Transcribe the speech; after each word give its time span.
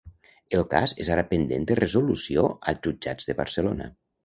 El 0.59 0.63
cas 0.71 0.93
és 1.05 1.11
ara 1.17 1.25
pendent 1.35 1.69
de 1.73 1.77
resolució 1.81 2.47
als 2.73 2.83
jutjats 2.89 3.31
de 3.31 3.39
Barcelona. 3.45 3.93